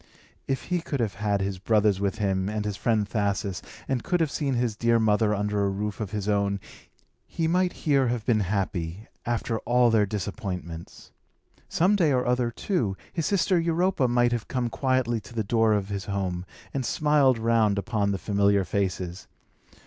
[0.47, 4.19] If he could have had his brothers with him, and his friend Thasus, and could
[4.19, 6.59] have seen his dear mother under a roof of his own,
[7.27, 11.11] he might here have been happy, after all their disappointments.
[11.69, 15.73] Some day or other, too, his sister Europa might have come quietly to the door
[15.73, 19.27] of his home, and smiled round upon the familiar faces.